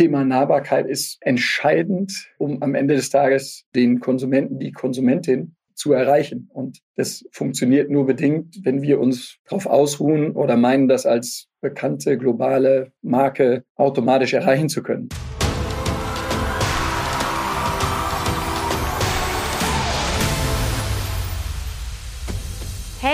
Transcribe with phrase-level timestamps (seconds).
[0.00, 6.48] Thema Nahbarkeit ist entscheidend, um am Ende des Tages den Konsumenten, die Konsumentin zu erreichen.
[6.54, 12.16] Und das funktioniert nur bedingt, wenn wir uns darauf ausruhen oder meinen, das als bekannte
[12.16, 15.10] globale Marke automatisch erreichen zu können.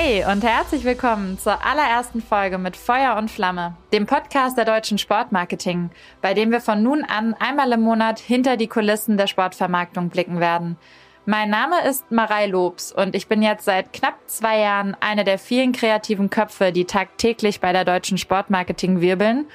[0.08, 4.98] Hey und herzlich willkommen zur allerersten Folge mit Feuer und Flamme, dem Podcast der deutschen
[4.98, 5.90] Sportmarketing,
[6.22, 10.38] bei dem wir von nun an einmal im Monat hinter die Kulissen der Sportvermarktung blicken
[10.38, 10.76] werden.
[11.24, 15.40] Mein Name ist Marei Lobs und ich bin jetzt seit knapp zwei Jahren eine der
[15.40, 19.46] vielen kreativen Köpfe, die tagtäglich bei der deutschen Sportmarketing wirbeln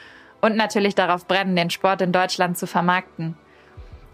[0.41, 3.37] und natürlich darauf brennen, den Sport in Deutschland zu vermarkten.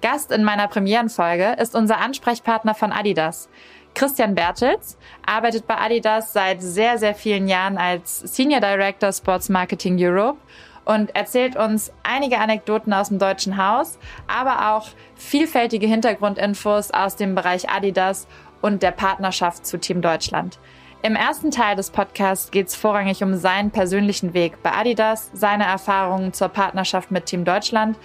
[0.04, 3.50] Gast in meiner Premierenfolge ist unser Ansprechpartner von Adidas,
[3.98, 9.98] Christian Bertels arbeitet bei Adidas seit sehr, sehr vielen Jahren als Senior Director Sports Marketing
[10.00, 10.38] Europe
[10.86, 13.98] und erzählt uns einige Anekdoten aus dem deutschen Haus,
[14.28, 18.28] aber auch vielfältige Hintergrundinfos aus dem Bereich Adidas
[18.62, 20.60] und der Partnerschaft zu Team Deutschland.
[21.02, 25.64] Im ersten Teil des Podcasts geht es vorrangig um seinen persönlichen Weg bei Adidas, seine
[25.64, 27.98] Erfahrungen zur Partnerschaft mit Team Deutschland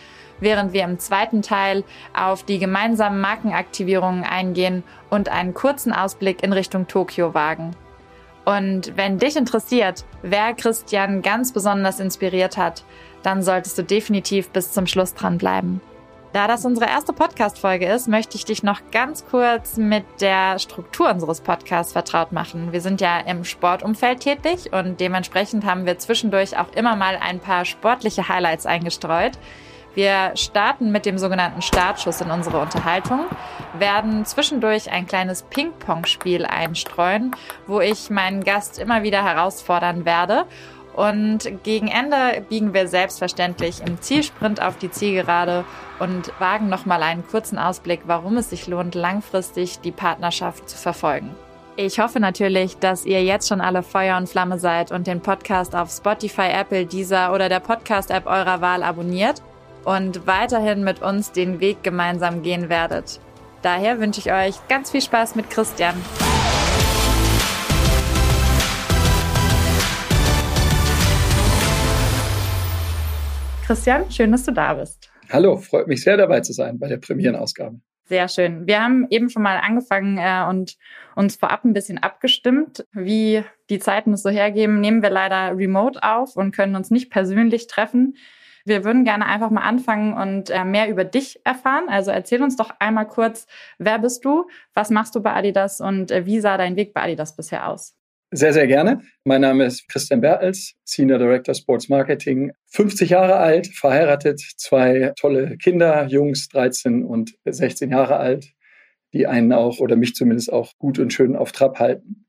[0.43, 6.53] während wir im zweiten Teil auf die gemeinsamen Markenaktivierungen eingehen und einen kurzen Ausblick in
[6.53, 7.75] Richtung Tokio wagen.
[8.45, 12.85] Und wenn dich interessiert, wer Christian ganz besonders inspiriert hat,
[13.23, 15.81] dann solltest du definitiv bis zum Schluss dranbleiben.
[16.33, 21.11] Da das unsere erste Podcast-Folge ist, möchte ich dich noch ganz kurz mit der Struktur
[21.11, 22.73] unseres Podcasts vertraut machen.
[22.73, 27.39] Wir sind ja im Sportumfeld tätig und dementsprechend haben wir zwischendurch auch immer mal ein
[27.39, 29.33] paar sportliche Highlights eingestreut.
[29.95, 33.27] Wir starten mit dem sogenannten Startschuss in unsere Unterhaltung,
[33.79, 40.47] werden zwischendurch ein kleines Ping-Pong-Spiel einstreuen, wo ich meinen Gast immer wieder herausfordern werde.
[40.95, 45.65] Und gegen Ende biegen wir selbstverständlich im Zielsprint auf die Zielgerade
[45.99, 51.35] und wagen nochmal einen kurzen Ausblick, warum es sich lohnt, langfristig die Partnerschaft zu verfolgen.
[51.77, 55.75] Ich hoffe natürlich, dass ihr jetzt schon alle Feuer und Flamme seid und den Podcast
[55.75, 59.43] auf Spotify, Apple, Deezer oder der Podcast-App eurer Wahl abonniert
[59.85, 63.21] und weiterhin mit uns den Weg gemeinsam gehen werdet.
[63.63, 65.95] Daher wünsche ich euch ganz viel Spaß mit Christian.
[73.67, 75.11] Christian, schön, dass du da bist.
[75.31, 77.81] Hallo, freut mich sehr dabei zu sein bei der Premierenausgabe.
[78.05, 78.67] Sehr schön.
[78.67, 80.77] Wir haben eben schon mal angefangen äh, und
[81.15, 84.81] uns vorab ein bisschen abgestimmt, wie die Zeiten es so hergeben.
[84.81, 88.17] Nehmen wir leider remote auf und können uns nicht persönlich treffen.
[88.65, 91.89] Wir würden gerne einfach mal anfangen und äh, mehr über dich erfahren.
[91.89, 93.47] Also erzähl uns doch einmal kurz,
[93.79, 97.03] wer bist du, was machst du bei Adidas und äh, wie sah dein Weg bei
[97.03, 97.95] Adidas bisher aus?
[98.35, 99.03] Sehr, sehr gerne.
[99.25, 105.59] Mein Name ist Christian Bertels, Senior Director Sports Marketing, 50 Jahre alt, verheiratet, zwei tolle
[105.59, 108.55] Kinder, Jungs 13 und 16 Jahre alt,
[109.13, 112.25] die einen auch oder mich zumindest auch gut und schön auf Trab halten.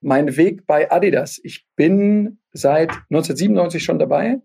[0.00, 1.40] Mein Weg bei Adidas.
[1.44, 4.40] Ich bin seit 1997 schon dabei.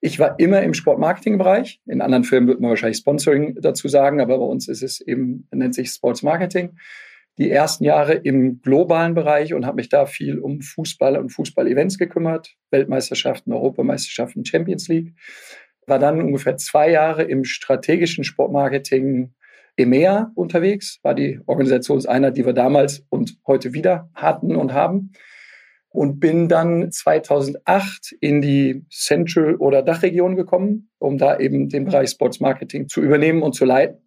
[0.00, 1.80] Ich war immer im Sportmarketing-Bereich.
[1.86, 5.46] In anderen Firmen wird man wahrscheinlich Sponsoring dazu sagen, aber bei uns ist es eben,
[5.52, 6.76] nennt sich Sports Marketing.
[7.38, 11.98] Die ersten Jahre im globalen Bereich und habe mich da viel um Fußball und Fußball-Events
[11.98, 12.54] gekümmert.
[12.70, 15.14] Weltmeisterschaften, Europameisterschaften, Champions League.
[15.86, 19.32] War dann ungefähr zwei Jahre im strategischen Sportmarketing
[19.76, 25.12] EMEA unterwegs, war die Organisationseinheit, die wir damals und heute wieder hatten und haben
[25.92, 32.10] und bin dann 2008 in die Central- oder Dachregion gekommen, um da eben den Bereich
[32.10, 34.02] Sports Marketing zu übernehmen und zu leiten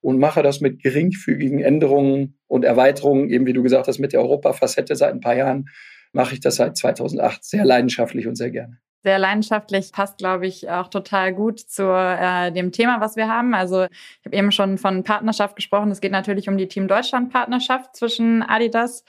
[0.00, 4.20] und mache das mit geringfügigen Änderungen und Erweiterungen, eben wie du gesagt hast, mit der
[4.20, 5.68] Europa-Facette seit ein paar Jahren
[6.12, 8.78] mache ich das seit 2008 sehr leidenschaftlich und sehr gerne.
[9.04, 13.54] Sehr leidenschaftlich passt, glaube ich, auch total gut zu äh, dem Thema, was wir haben.
[13.54, 15.90] Also ich habe eben schon von Partnerschaft gesprochen.
[15.90, 19.04] Es geht natürlich um die Team Deutschland Partnerschaft zwischen Adidas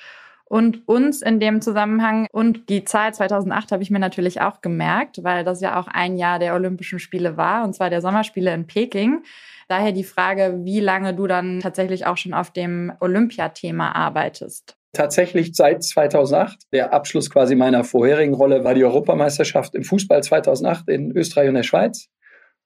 [0.53, 2.27] und uns in dem Zusammenhang.
[2.31, 6.15] Und die Zahl 2008 habe ich mir natürlich auch gemerkt, weil das ja auch ein
[6.15, 9.23] Jahr der Olympischen Spiele war, und zwar der Sommerspiele in Peking.
[9.67, 14.77] Daher die Frage, wie lange du dann tatsächlich auch schon auf dem Olympiathema arbeitest.
[14.91, 16.71] Tatsächlich seit 2008.
[16.71, 21.55] Der Abschluss quasi meiner vorherigen Rolle war die Europameisterschaft im Fußball 2008 in Österreich und
[21.55, 22.09] der Schweiz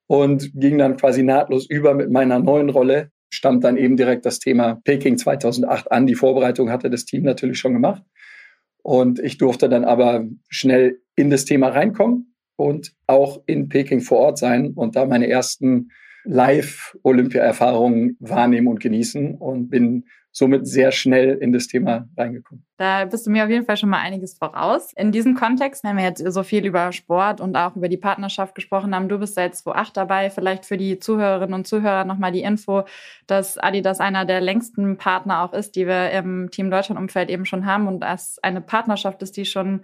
[0.07, 4.39] und ging dann quasi nahtlos über mit meiner neuen Rolle stand dann eben direkt das
[4.39, 6.07] Thema Peking 2008 an.
[6.07, 8.03] Die Vorbereitung hatte das Team natürlich schon gemacht.
[8.83, 14.19] Und ich durfte dann aber schnell in das Thema reinkommen und auch in Peking vor
[14.19, 15.89] Ort sein und da meine ersten
[16.24, 20.06] Live-Olympia-Erfahrungen wahrnehmen und genießen und bin
[20.37, 22.63] somit sehr schnell in das Thema reingekommen.
[22.77, 24.93] Da bist du mir auf jeden Fall schon mal einiges voraus.
[24.95, 28.53] In diesem Kontext, wenn wir jetzt so viel über Sport und auch über die Partnerschaft
[28.53, 30.29] gesprochen haben, du bist seit 2008 dabei.
[30.29, 32.83] Vielleicht für die Zuhörerinnen und Zuhörer nochmal die Info,
[33.25, 37.65] dass Adidas einer der längsten Partner auch ist, die wir im Team Deutschland-Umfeld eben schon
[37.65, 39.81] haben und als eine Partnerschaft ist, die schon,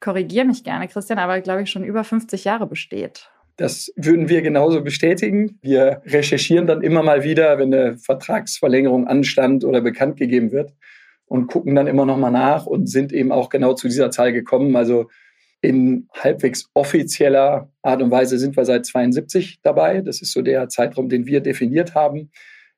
[0.00, 3.30] korrigiere mich gerne, Christian, aber glaube ich schon über 50 Jahre besteht.
[3.56, 5.58] Das würden wir genauso bestätigen.
[5.62, 10.74] Wir recherchieren dann immer mal wieder, wenn eine Vertragsverlängerung anstand oder bekannt gegeben wird
[11.24, 14.32] und gucken dann immer noch mal nach und sind eben auch genau zu dieser Zahl
[14.32, 14.76] gekommen.
[14.76, 15.08] Also
[15.62, 20.02] in halbwegs offizieller Art und Weise sind wir seit 72 dabei.
[20.02, 22.30] Das ist so der Zeitraum, den wir definiert haben.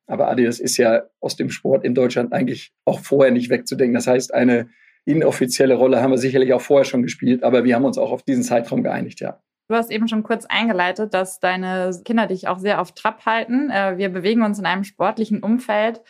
[0.07, 3.95] Aber Adi, das ist ja aus dem Sport in Deutschland eigentlich auch vorher nicht wegzudenken.
[3.95, 4.69] Das heißt, eine
[5.05, 8.23] inoffizielle Rolle haben wir sicherlich auch vorher schon gespielt, aber wir haben uns auch auf
[8.23, 9.41] diesen Zeitraum geeinigt, ja.
[9.69, 13.71] Du hast eben schon kurz eingeleitet, dass deine Kinder dich auch sehr auf Trab halten.
[13.71, 16.01] Äh, wir bewegen uns in einem sportlichen Umfeld.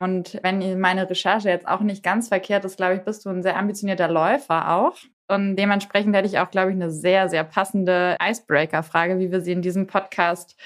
[0.00, 3.44] Und wenn meine Recherche jetzt auch nicht ganz verkehrt ist, glaube ich, bist du ein
[3.44, 4.96] sehr ambitionierter Läufer auch.
[5.28, 9.52] Und dementsprechend hätte ich auch, glaube ich, eine sehr, sehr passende Icebreaker-Frage, wie wir sie
[9.52, 10.56] in diesem Podcast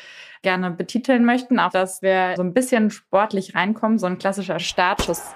[0.42, 1.60] gerne betiteln möchten.
[1.60, 5.34] Auch, dass wir so ein bisschen sportlich reinkommen, so ein klassischer Startschuss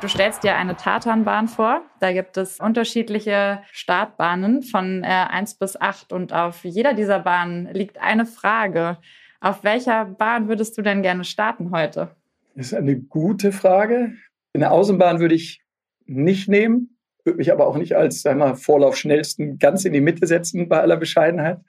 [0.00, 1.82] Du stellst dir eine Tatanbahn vor.
[2.00, 7.68] Da gibt es unterschiedliche Startbahnen von äh, 1 bis 8 und auf jeder dieser Bahnen
[7.72, 8.98] liegt eine Frage.
[9.40, 12.10] Auf welcher Bahn würdest du denn gerne starten heute?
[12.54, 14.14] Das ist eine gute Frage.
[14.52, 15.62] In der Außenbahn würde ich
[16.06, 20.80] nicht nehmen, würde mich aber auch nicht als Vorlaufschnellsten ganz in die Mitte setzen bei
[20.80, 21.60] aller Bescheidenheit.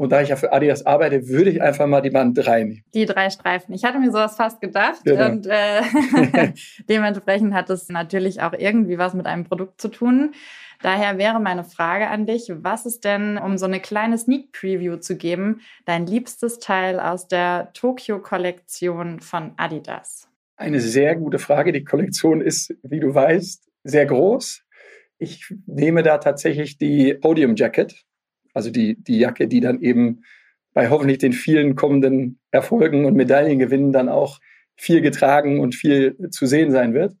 [0.00, 2.84] Und da ich ja für Adidas arbeite, würde ich einfach mal die Bahn 3 nehmen.
[2.94, 3.74] Die drei Streifen.
[3.74, 5.02] Ich hatte mir sowas fast gedacht.
[5.04, 5.26] Genau.
[5.26, 5.82] Und äh,
[6.88, 10.32] dementsprechend hat es natürlich auch irgendwie was mit einem Produkt zu tun.
[10.80, 14.96] Daher wäre meine Frage an dich, was ist denn, um so eine kleine Sneak Preview
[14.96, 20.30] zu geben, dein liebstes Teil aus der Tokio-Kollektion von Adidas?
[20.56, 21.72] Eine sehr gute Frage.
[21.72, 24.62] Die Kollektion ist, wie du weißt, sehr groß.
[25.18, 28.06] Ich nehme da tatsächlich die Podium Jacket
[28.54, 30.22] also die, die Jacke, die dann eben
[30.72, 34.40] bei hoffentlich den vielen kommenden Erfolgen und Medaillengewinnen dann auch
[34.76, 37.14] viel getragen und viel zu sehen sein wird.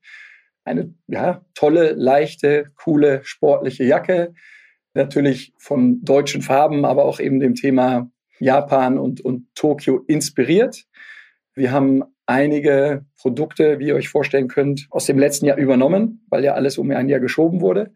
[0.64, 4.34] Eine ja, tolle, leichte, coole, sportliche Jacke.
[4.94, 10.84] Natürlich von deutschen Farben, aber auch eben dem Thema Japan und, und Tokio inspiriert.
[11.54, 16.44] Wir haben einige Produkte, wie ihr euch vorstellen könnt, aus dem letzten Jahr übernommen, weil
[16.44, 17.92] ja alles um ein Jahr geschoben wurde,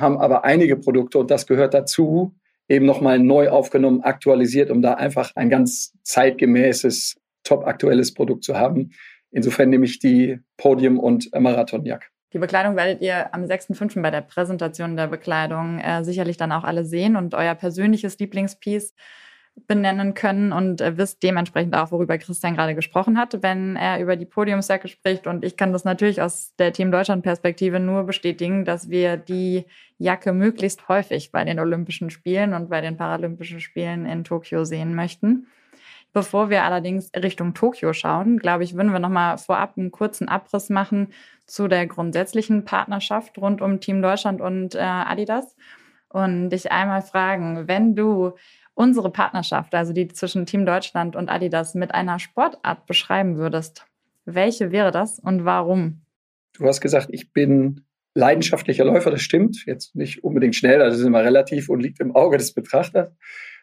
[0.00, 2.34] haben aber einige Produkte, und das gehört dazu,
[2.68, 8.56] eben nochmal neu aufgenommen, aktualisiert, um da einfach ein ganz zeitgemäßes, top aktuelles Produkt zu
[8.56, 8.90] haben.
[9.30, 12.06] Insofern nehme ich die Podium- und Marathonjacke.
[12.32, 14.02] Die Bekleidung werdet ihr am 6.5.
[14.02, 18.94] bei der Präsentation der Bekleidung äh, sicherlich dann auch alle sehen und euer persönliches Lieblingspiece
[19.66, 24.16] benennen können und äh, wisst dementsprechend auch, worüber Christian gerade gesprochen hat, wenn er über
[24.16, 25.26] die Podiumsjacke spricht.
[25.26, 29.64] Und ich kann das natürlich aus der Team Deutschland-Perspektive nur bestätigen, dass wir die
[29.98, 34.94] Jacke möglichst häufig bei den Olympischen Spielen und bei den Paralympischen Spielen in Tokio sehen
[34.94, 35.46] möchten.
[36.12, 40.70] Bevor wir allerdings Richtung Tokio schauen, glaube ich, würden wir nochmal vorab einen kurzen Abriss
[40.70, 41.08] machen
[41.44, 45.56] zu der grundsätzlichen Partnerschaft rund um Team Deutschland und äh, Adidas
[46.08, 48.32] und dich einmal fragen, wenn du
[48.76, 53.86] unsere Partnerschaft, also die zwischen Team Deutschland und Adidas, mit einer Sportart beschreiben würdest,
[54.26, 56.02] welche wäre das und warum?
[56.52, 59.64] Du hast gesagt, ich bin leidenschaftlicher Läufer, das stimmt.
[59.66, 63.10] Jetzt nicht unbedingt schnell, das ist immer relativ und liegt im Auge des Betrachters.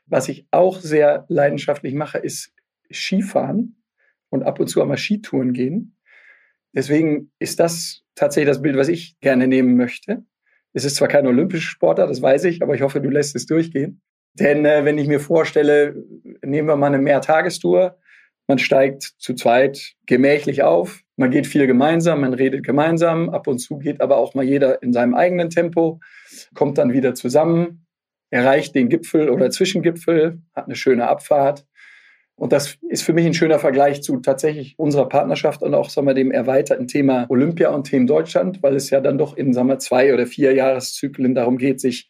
[0.08, 2.52] Was ich auch sehr leidenschaftlich mache, ist
[2.92, 3.84] Skifahren
[4.30, 5.96] und ab und zu einmal Skitouren gehen.
[6.74, 10.24] Deswegen ist das tatsächlich das Bild, was ich gerne nehmen möchte.
[10.74, 13.46] Es ist zwar kein olympischer Sportler, das weiß ich, aber ich hoffe, du lässt es
[13.46, 14.02] durchgehen.
[14.34, 15.96] Denn äh, wenn ich mir vorstelle,
[16.44, 17.98] nehmen wir mal eine Mehrtagestour,
[18.48, 23.60] man steigt zu zweit gemächlich auf, man geht viel gemeinsam, man redet gemeinsam, ab und
[23.60, 26.00] zu geht aber auch mal jeder in seinem eigenen Tempo,
[26.54, 27.86] kommt dann wieder zusammen,
[28.32, 31.66] erreicht den Gipfel oder Zwischengipfel, hat eine schöne Abfahrt.
[32.36, 36.08] Und das ist für mich ein schöner Vergleich zu tatsächlich unserer Partnerschaft und auch sagen
[36.08, 39.68] wir, dem erweiterten Thema Olympia und Team Deutschland, weil es ja dann doch in sagen
[39.68, 42.10] wir, zwei oder vier Jahreszyklen darum geht, sich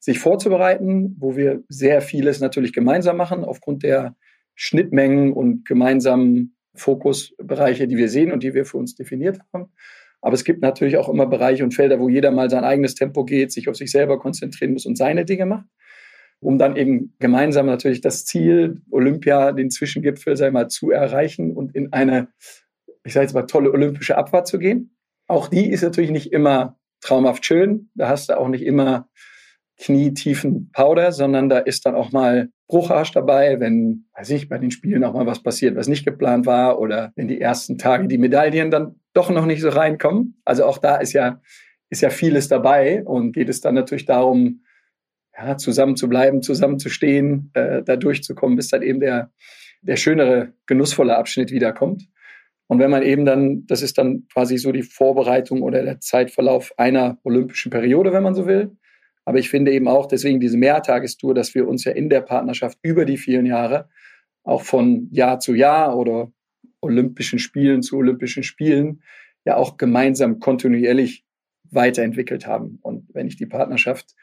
[0.00, 4.16] sich vorzubereiten, wo wir sehr vieles natürlich gemeinsam machen, aufgrund der
[4.54, 9.72] Schnittmengen und gemeinsamen Fokusbereiche, die wir sehen und die wir für uns definiert haben.
[10.22, 13.24] Aber es gibt natürlich auch immer Bereiche und Felder, wo jeder mal sein eigenes Tempo
[13.24, 15.66] geht, sich auf sich selber konzentrieren muss und seine Dinge macht,
[16.40, 21.74] um dann eben gemeinsam natürlich das Ziel, Olympia, den Zwischengipfel, sei mal, zu erreichen und
[21.74, 22.28] in eine,
[23.04, 24.96] ich sage jetzt mal, tolle olympische Abfahrt zu gehen.
[25.26, 27.90] Auch die ist natürlich nicht immer traumhaft schön.
[27.94, 29.08] Da hast du auch nicht immer
[29.80, 34.70] knietiefen Powder, sondern da ist dann auch mal Bruchhasch dabei, wenn, weiß ich, bei den
[34.70, 38.18] Spielen auch mal was passiert, was nicht geplant war oder wenn die ersten Tage die
[38.18, 40.40] Medaillen dann doch noch nicht so reinkommen.
[40.44, 41.40] Also auch da ist ja,
[41.88, 44.62] ist ja vieles dabei und geht es dann natürlich darum,
[45.36, 49.30] ja, zusammen zu bleiben, zusammen zu stehen, äh, da durchzukommen, bis dann eben der,
[49.80, 52.06] der schönere, genussvolle Abschnitt wiederkommt.
[52.66, 56.72] Und wenn man eben dann, das ist dann quasi so die Vorbereitung oder der Zeitverlauf
[56.76, 58.76] einer olympischen Periode, wenn man so will.
[59.24, 62.78] Aber ich finde eben auch deswegen diese Mehrtagestour, dass wir uns ja in der Partnerschaft
[62.82, 63.88] über die vielen Jahre
[64.42, 66.32] auch von Jahr zu Jahr oder
[66.80, 69.02] Olympischen Spielen zu Olympischen Spielen
[69.44, 71.24] ja auch gemeinsam kontinuierlich
[71.70, 72.78] weiterentwickelt haben.
[72.82, 74.14] Und wenn ich die Partnerschaft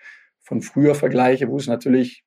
[0.41, 2.23] von früher vergleiche, wo es natürlich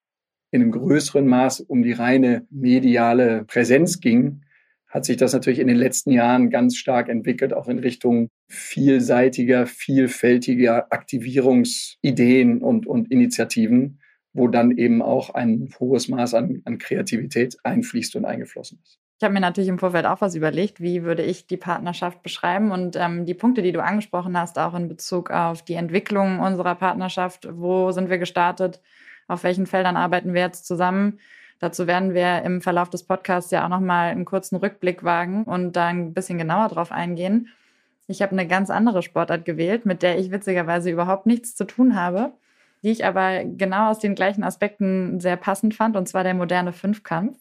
[0.51, 4.43] in einem größeren Maß um die reine mediale Präsenz ging,
[4.91, 9.67] hat sich das natürlich in den letzten Jahren ganz stark entwickelt, auch in Richtung vielseitiger,
[9.67, 14.01] vielfältiger Aktivierungsideen und, und Initiativen,
[14.33, 18.99] wo dann eben auch ein hohes Maß an, an Kreativität einfließt und eingeflossen ist.
[19.19, 22.73] Ich habe mir natürlich im Vorfeld auch was überlegt, wie würde ich die Partnerschaft beschreiben
[22.73, 26.75] und ähm, die Punkte, die du angesprochen hast, auch in Bezug auf die Entwicklung unserer
[26.75, 27.47] Partnerschaft.
[27.53, 28.81] Wo sind wir gestartet?
[29.29, 31.21] Auf welchen Feldern arbeiten wir jetzt zusammen?
[31.61, 35.75] Dazu werden wir im Verlauf des Podcasts ja auch nochmal einen kurzen Rückblick wagen und
[35.75, 37.49] da ein bisschen genauer drauf eingehen.
[38.09, 41.95] Ich habe eine ganz andere Sportart gewählt, mit der ich witzigerweise überhaupt nichts zu tun
[41.95, 42.33] habe,
[42.83, 46.73] die ich aber genau aus den gleichen Aspekten sehr passend fand, und zwar der moderne
[46.73, 47.39] Fünfkampf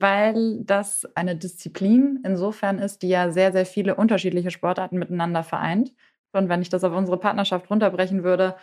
[0.00, 5.92] weil das eine Disziplin insofern ist, die ja sehr, sehr viele unterschiedliche Sportarten miteinander vereint.
[6.32, 8.56] Und wenn ich das auf unsere Partnerschaft runterbrechen würde,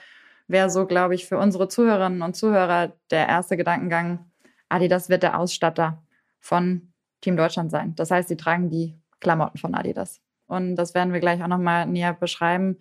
[0.48, 4.27] wäre so, glaube ich, für unsere Zuhörerinnen und Zuhörer der erste Gedankengang,
[4.70, 6.04] Adidas wird der Ausstatter
[6.40, 7.96] von Team Deutschland sein.
[7.96, 10.22] Das heißt, sie tragen die Klamotten von Adidas.
[10.48, 12.78] Und das werden wir gleich auch nochmal näher beschreiben,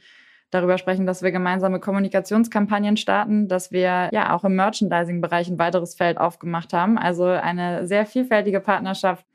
[0.51, 5.95] darüber sprechen, dass wir gemeinsame Kommunikationskampagnen starten, dass wir ja auch im Merchandising-Bereich ein weiteres
[5.95, 6.99] Feld aufgemacht haben.
[6.99, 9.27] Also eine sehr vielfältige Partnerschaft.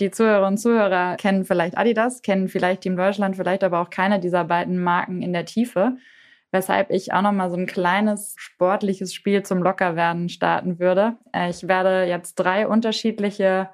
[0.00, 4.20] Die Zuhörerinnen und Zuhörer kennen vielleicht Adidas, kennen vielleicht Team Deutschland, vielleicht aber auch keine
[4.20, 5.96] dieser beiden Marken in der Tiefe.
[6.50, 11.16] Weshalb ich auch nochmal so ein kleines sportliches Spiel zum Lockerwerden starten würde.
[11.34, 13.68] Äh, ich werde jetzt drei unterschiedliche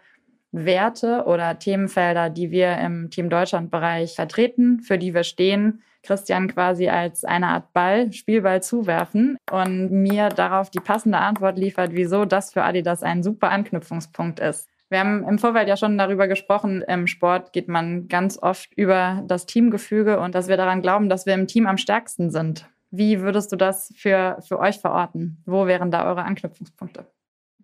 [0.51, 6.89] Werte oder Themenfelder, die wir im Team Deutschland-Bereich vertreten, für die wir stehen, Christian quasi
[6.89, 12.53] als eine Art Ball, Spielball zuwerfen und mir darauf die passende Antwort liefert, wieso das
[12.53, 14.69] für Adidas ein super Anknüpfungspunkt ist.
[14.95, 19.25] Wir haben im Vorfeld ja schon darüber gesprochen, im Sport geht man ganz oft über
[19.27, 22.71] das Teamgefüge und dass wir daran glauben, dass wir im Team am stärksten sind.
[22.93, 25.43] Wie würdest du das für, für euch verorten?
[25.47, 27.07] Wo wären da eure Anknüpfungspunkte?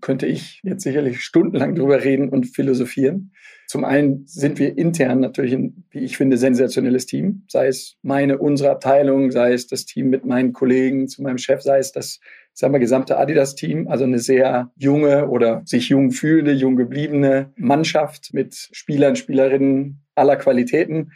[0.01, 3.33] Könnte ich jetzt sicherlich stundenlang drüber reden und philosophieren.
[3.67, 7.45] Zum einen sind wir intern natürlich ein, wie ich finde, sensationelles Team.
[7.47, 11.63] Sei es meine, unsere Abteilung, sei es das Team mit meinen Kollegen, zu meinem Chef,
[11.63, 12.19] sei es das,
[12.53, 13.87] sagen wir, gesamte Adidas-Team.
[13.87, 20.37] Also eine sehr junge oder sich jung fühlende, jung gebliebene Mannschaft mit Spielern, Spielerinnen aller
[20.37, 21.13] Qualitäten.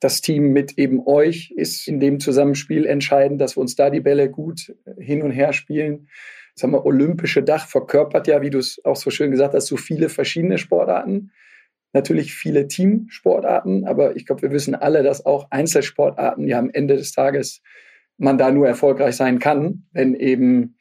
[0.00, 4.00] Das Team mit eben euch ist in dem Zusammenspiel entscheidend, dass wir uns da die
[4.00, 6.08] Bälle gut hin und her spielen
[6.54, 9.76] sagen wir, olympische Dach verkörpert ja, wie du es auch so schön gesagt hast, so
[9.76, 11.32] viele verschiedene Sportarten.
[11.92, 16.96] Natürlich viele Teamsportarten, aber ich glaube, wir wissen alle, dass auch Einzelsportarten ja am Ende
[16.96, 17.62] des Tages
[18.16, 20.76] man da nur erfolgreich sein kann, wenn eben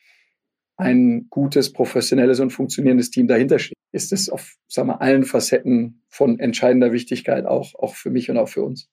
[0.78, 3.78] ein gutes, professionelles und funktionierendes Team dahinter steht.
[3.92, 8.38] Ist es auf sagen wir, allen Facetten von entscheidender Wichtigkeit, auch, auch für mich und
[8.38, 8.90] auch für uns.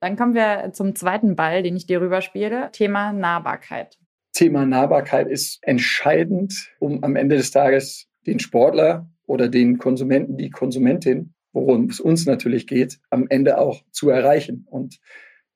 [0.00, 3.98] Dann kommen wir zum zweiten Ball, den ich dir rüberspiele, Thema Nahbarkeit.
[4.36, 10.50] Thema Nahbarkeit ist entscheidend, um am Ende des Tages den Sportler oder den Konsumenten, die
[10.50, 14.66] Konsumentin, worum es uns natürlich geht, am Ende auch zu erreichen.
[14.68, 14.98] Und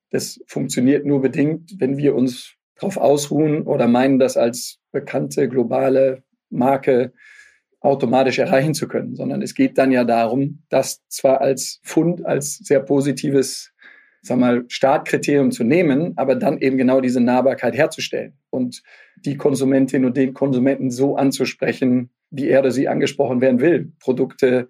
[0.09, 6.23] das funktioniert nur bedingt, wenn wir uns darauf ausruhen oder meinen, das als bekannte globale
[6.49, 7.13] Marke
[7.81, 12.57] automatisch erreichen zu können, sondern es geht dann ja darum, das zwar als Fund, als
[12.57, 13.70] sehr positives
[14.21, 18.83] sag mal, Startkriterium zu nehmen, aber dann eben genau diese Nahbarkeit herzustellen und
[19.17, 23.91] die Konsumentin und den Konsumenten so anzusprechen, wie er oder sie angesprochen werden will.
[23.99, 24.69] Produkte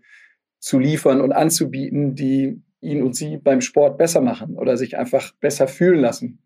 [0.60, 5.34] zu liefern und anzubieten, die ihn und sie beim Sport besser machen oder sich einfach
[5.40, 6.40] besser fühlen lassen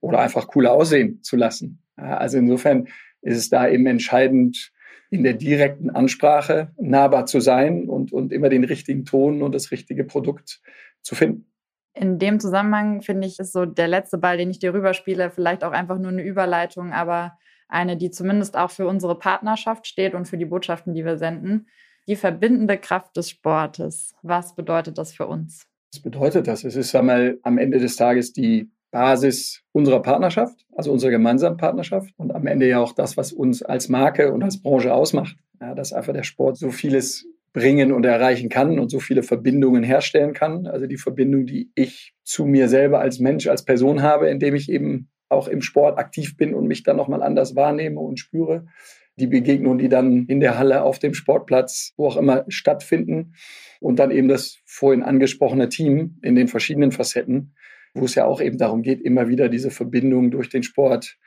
[0.00, 1.82] oder einfach cooler aussehen zu lassen.
[1.96, 2.88] Also insofern
[3.22, 4.72] ist es da eben entscheidend,
[5.10, 9.70] in der direkten Ansprache nahbar zu sein und, und immer den richtigen Ton und das
[9.70, 10.62] richtige Produkt
[11.02, 11.51] zu finden.
[11.94, 15.62] In dem Zusammenhang finde ich, ist so der letzte Ball, den ich dir rüberspiele, vielleicht
[15.62, 20.26] auch einfach nur eine Überleitung, aber eine, die zumindest auch für unsere Partnerschaft steht und
[20.26, 21.66] für die Botschaften, die wir senden.
[22.08, 24.14] Die verbindende Kraft des Sportes.
[24.22, 25.66] Was bedeutet das für uns?
[25.92, 26.64] Was bedeutet das?
[26.64, 32.12] Es ist einmal am Ende des Tages die Basis unserer Partnerschaft, also unserer gemeinsamen Partnerschaft
[32.18, 35.36] und am Ende ja auch das, was uns als Marke und als Branche ausmacht.
[35.60, 39.82] Ja, dass einfach der Sport so vieles bringen und erreichen kann und so viele Verbindungen
[39.82, 40.66] herstellen kann.
[40.66, 44.70] Also die Verbindung, die ich zu mir selber als Mensch, als Person habe, indem ich
[44.70, 48.66] eben auch im Sport aktiv bin und mich dann nochmal anders wahrnehme und spüre.
[49.16, 53.34] Die Begegnungen, die dann in der Halle, auf dem Sportplatz, wo auch immer stattfinden.
[53.80, 57.54] Und dann eben das vorhin angesprochene Team in den verschiedenen Facetten,
[57.92, 61.18] wo es ja auch eben darum geht, immer wieder diese Verbindung durch den Sport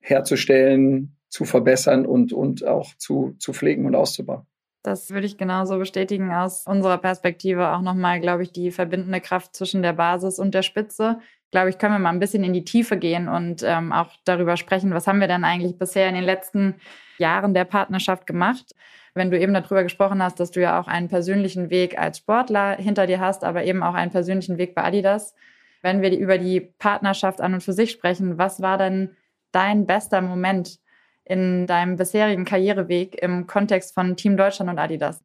[0.00, 4.46] herzustellen, zu verbessern und, und auch zu, zu pflegen und auszubauen.
[4.84, 9.56] Das würde ich genauso bestätigen aus unserer Perspektive auch nochmal, glaube ich, die verbindende Kraft
[9.56, 11.20] zwischen der Basis und der Spitze.
[11.50, 14.58] Glaube ich, können wir mal ein bisschen in die Tiefe gehen und ähm, auch darüber
[14.58, 16.74] sprechen, was haben wir denn eigentlich bisher in den letzten
[17.16, 18.74] Jahren der Partnerschaft gemacht.
[19.14, 22.76] Wenn du eben darüber gesprochen hast, dass du ja auch einen persönlichen Weg als Sportler
[22.76, 25.34] hinter dir hast, aber eben auch einen persönlichen Weg bei Adidas.
[25.80, 29.16] Wenn wir über die Partnerschaft an und für sich sprechen, was war denn
[29.50, 30.78] dein bester Moment
[31.24, 35.20] in deinem bisherigen Karriereweg im Kontext von Team Deutschland und Adidas?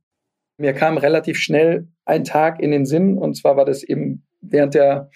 [0.57, 4.73] Mir kam relativ schnell ein Tag in den Sinn und zwar war das eben während
[4.73, 5.09] der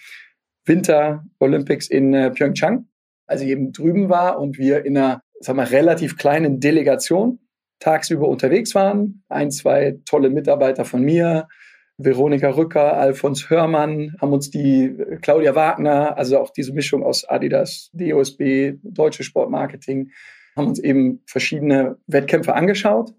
[0.64, 2.86] Winter Olympics in äh, Pyeongchang,
[3.26, 7.38] als ich eben drüben war und wir in einer sag mal, relativ kleinen Delegation
[7.80, 9.22] tagsüber unterwegs waren.
[9.28, 11.48] Ein, zwei tolle Mitarbeiter von mir,
[11.96, 17.28] Veronika Rücker, Alfons Hörmann, haben uns die äh, Claudia Wagner, also auch diese Mischung aus
[17.28, 20.10] Adidas, DOSB, Deutsche Sportmarketing,
[20.56, 23.12] haben uns eben verschiedene Wettkämpfe angeschaut.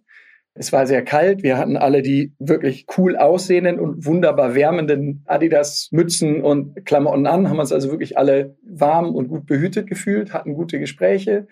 [0.58, 1.44] Es war sehr kalt.
[1.44, 7.60] Wir hatten alle die wirklich cool aussehenden und wunderbar wärmenden Adidas-Mützen und Klamotten an, haben
[7.60, 11.48] uns also wirklich alle warm und gut behütet gefühlt, hatten gute Gespräche,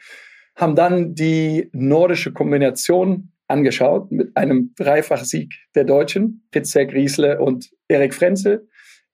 [0.55, 8.13] haben dann die nordische Kombination angeschaut mit einem Dreifachsieg der Deutschen, Pitzek, Riesle und Erik
[8.13, 8.69] Frenzel.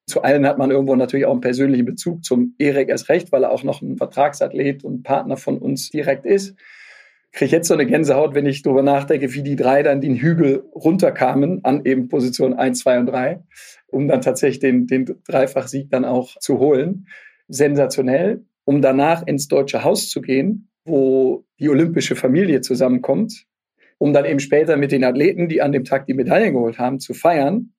[0.10, 3.44] Zu allen hat man irgendwo natürlich auch einen persönlichen Bezug, zum Erik erst recht, weil
[3.44, 6.56] er auch noch ein Vertragsathlet und Partner von uns direkt ist.
[7.32, 10.16] Kriege ich jetzt so eine Gänsehaut, wenn ich darüber nachdenke, wie die drei dann den
[10.16, 13.44] Hügel runterkamen an eben Position 1, 2 und 3,
[13.88, 17.08] um dann tatsächlich den, den Dreifachsieg dann auch zu holen.
[17.48, 23.46] Sensationell, um danach ins Deutsche Haus zu gehen, wo die olympische Familie zusammenkommt,
[24.00, 27.00] um dann eben später mit den Athleten, die an dem Tag die Medaillen geholt haben,
[27.00, 27.74] zu feiern.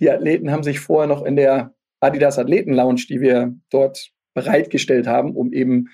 [0.00, 5.06] Die Athleten haben sich vorher noch in der Adidas Athleten Lounge, die wir dort bereitgestellt
[5.06, 5.88] haben, um eben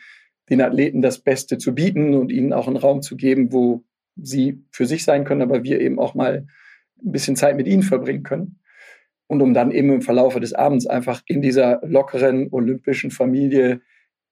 [0.51, 3.85] den Athleten das Beste zu bieten und ihnen auch einen Raum zu geben, wo
[4.17, 6.47] sie für sich sein können, aber wir eben auch mal
[7.05, 8.59] ein bisschen Zeit mit ihnen verbringen können.
[9.27, 13.81] Und um dann eben im Verlaufe des Abends einfach in dieser lockeren olympischen Familie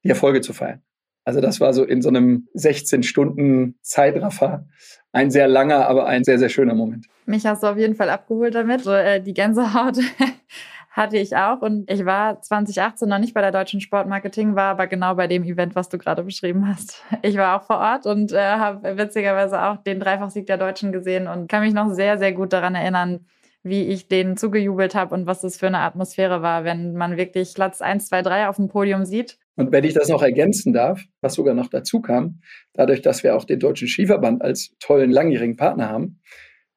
[0.05, 0.83] die Erfolge zu feiern.
[1.25, 4.67] Also das war so in so einem 16 Stunden Zeitraffer
[5.13, 7.07] ein sehr langer, aber ein sehr, sehr schöner Moment.
[7.27, 8.83] Mich hast du auf jeden Fall abgeholt damit.
[8.83, 9.99] So, äh, die Gänsehaut
[10.91, 11.63] hatte ich auch.
[11.63, 15.45] Und ich war 2018 noch nicht bei der Deutschen Sportmarketing, war aber genau bei dem
[15.45, 17.03] Event, was du gerade beschrieben hast.
[17.23, 21.29] Ich war auch vor Ort und äh, habe witzigerweise auch den Dreifachsieg der Deutschen gesehen
[21.29, 23.27] und kann mich noch sehr, sehr gut daran erinnern,
[23.63, 27.55] wie ich denen zugejubelt habe und was das für eine Atmosphäre war, wenn man wirklich
[27.55, 29.39] Platz 1, 2, 3 auf dem Podium sieht.
[29.57, 32.41] Und wenn ich das noch ergänzen darf, was sogar noch dazu kam,
[32.73, 36.21] dadurch, dass wir auch den Deutschen Skiverband als tollen langjährigen Partner haben,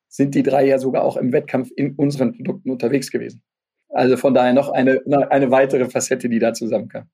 [0.09, 3.41] sind die drei ja sogar auch im Wettkampf in unseren Produkten unterwegs gewesen.
[3.93, 7.07] Also von daher noch eine, eine weitere Facette, die da zusammenkam.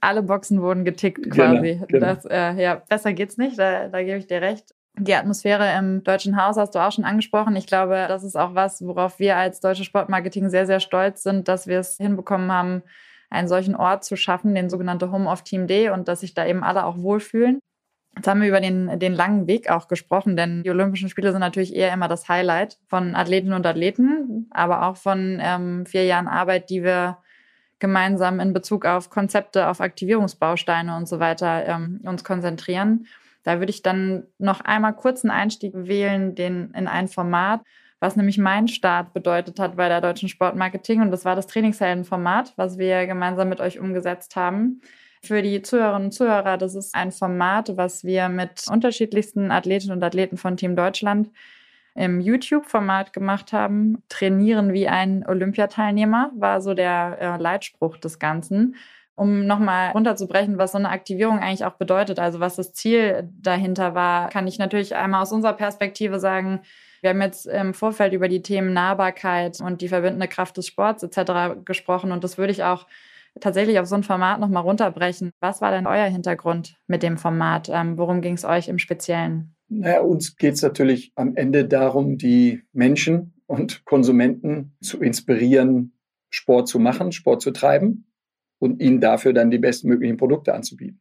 [0.00, 1.72] Alle Boxen wurden getickt genau, quasi.
[1.72, 2.06] Genau, genau.
[2.06, 4.74] Das, äh, ja, besser geht's nicht, da, da gebe ich dir recht.
[5.00, 7.54] Die Atmosphäre im Deutschen Haus hast du auch schon angesprochen.
[7.56, 11.46] Ich glaube, das ist auch was, worauf wir als deutsche Sportmarketing sehr, sehr stolz sind,
[11.48, 12.82] dass wir es hinbekommen haben,
[13.30, 16.46] einen solchen Ort zu schaffen, den sogenannte Home of Team Day und dass sich da
[16.46, 17.60] eben alle auch wohlfühlen.
[18.16, 21.40] Jetzt haben wir über den, den langen Weg auch gesprochen, denn die Olympischen Spiele sind
[21.40, 26.26] natürlich eher immer das Highlight von Athleten und Athleten, aber auch von ähm, vier Jahren
[26.26, 27.18] Arbeit, die wir
[27.78, 33.06] gemeinsam in Bezug auf Konzepte, auf Aktivierungsbausteine und so weiter ähm, uns konzentrieren.
[33.44, 37.60] Da würde ich dann noch einmal kurz einen Einstieg wählen den, in ein Format,
[38.00, 41.00] was nämlich mein Start bedeutet hat bei der Deutschen Sportmarketing.
[41.00, 44.80] Und das war das Trainingsheldenformat, was wir gemeinsam mit euch umgesetzt haben.
[45.22, 50.02] Für die Zuhörerinnen und Zuhörer, das ist ein Format, was wir mit unterschiedlichsten Athletinnen und
[50.02, 51.30] Athleten von Team Deutschland
[51.94, 54.02] im YouTube-Format gemacht haben.
[54.08, 58.76] Trainieren wie ein Olympiateilnehmer war so der äh, Leitspruch des Ganzen.
[59.16, 63.96] Um nochmal runterzubrechen, was so eine Aktivierung eigentlich auch bedeutet, also was das Ziel dahinter
[63.96, 66.60] war, kann ich natürlich einmal aus unserer Perspektive sagen,
[67.00, 71.02] wir haben jetzt im Vorfeld über die Themen Nahbarkeit und die verbindende Kraft des Sports
[71.02, 71.64] etc.
[71.64, 72.86] gesprochen und das würde ich auch
[73.40, 75.30] tatsächlich auf so ein Format nochmal runterbrechen.
[75.40, 77.68] Was war denn euer Hintergrund mit dem Format?
[77.68, 79.54] Ähm, worum ging es euch im Speziellen?
[79.68, 85.92] Naja, uns geht es natürlich am Ende darum, die Menschen und Konsumenten zu inspirieren,
[86.30, 88.04] Sport zu machen, Sport zu treiben.
[88.60, 91.00] und ihnen dafür dann die bestmöglichen Produkte anzubieten.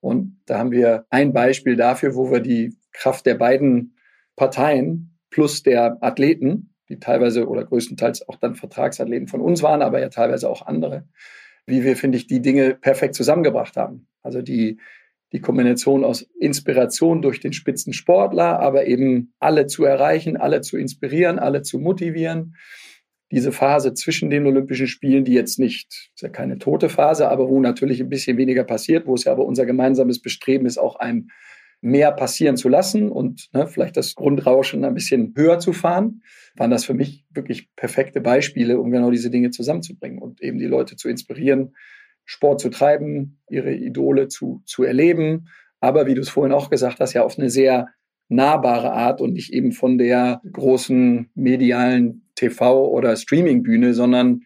[0.00, 3.96] Und da haben wir ein Beispiel dafür, wo wir die Kraft der beiden
[4.34, 10.00] Parteien plus der Athleten, die teilweise oder größtenteils auch dann Vertragsathleten von uns waren, aber
[10.00, 11.06] ja teilweise auch andere,
[11.66, 14.08] wie wir, finde ich, die Dinge perfekt zusammengebracht haben.
[14.22, 14.78] Also die,
[15.32, 21.38] die Kombination aus Inspiration durch den Spitzensportler, aber eben alle zu erreichen, alle zu inspirieren,
[21.38, 22.56] alle zu motivieren.
[23.30, 27.48] Diese Phase zwischen den Olympischen Spielen, die jetzt nicht, ist ja keine tote Phase, aber
[27.48, 30.96] wo natürlich ein bisschen weniger passiert, wo es ja aber unser gemeinsames Bestreben ist, auch
[30.96, 31.30] ein
[31.80, 36.22] mehr passieren zu lassen und ne, vielleicht das Grundrauschen ein bisschen höher zu fahren,
[36.56, 40.66] waren das für mich wirklich perfekte Beispiele, um genau diese Dinge zusammenzubringen und eben die
[40.66, 41.74] Leute zu inspirieren,
[42.26, 45.48] Sport zu treiben, ihre Idole zu, zu erleben,
[45.80, 47.88] aber wie du es vorhin auch gesagt hast, ja auf eine sehr
[48.28, 54.42] nahbare Art und nicht eben von der großen medialen TV- oder Streaming-Bühne, sondern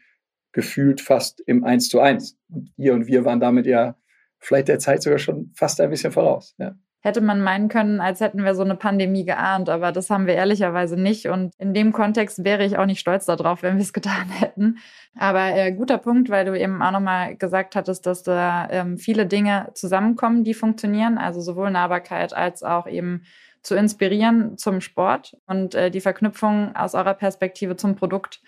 [0.52, 2.38] gefühlt fast im Eins zu eins.
[2.48, 3.96] Und ihr und wir waren damit ja
[4.38, 6.54] vielleicht der Zeit sogar schon fast ein bisschen voraus.
[6.58, 10.26] Ja hätte man meinen können, als hätten wir so eine Pandemie geahnt, aber das haben
[10.26, 11.26] wir ehrlicherweise nicht.
[11.26, 14.78] Und in dem Kontext wäre ich auch nicht stolz darauf, wenn wir es getan hätten.
[15.14, 19.26] Aber äh, guter Punkt, weil du eben auch nochmal gesagt hattest, dass da ähm, viele
[19.26, 23.24] Dinge zusammenkommen, die funktionieren, also sowohl Nahbarkeit als auch eben
[23.60, 28.40] zu inspirieren zum Sport und äh, die Verknüpfung aus eurer Perspektive zum Produkt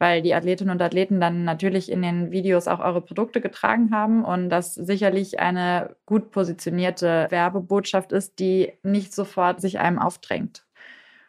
[0.00, 4.24] weil die Athletinnen und Athleten dann natürlich in den Videos auch eure Produkte getragen haben
[4.24, 10.64] und das sicherlich eine gut positionierte Werbebotschaft ist, die nicht sofort sich einem aufdrängt.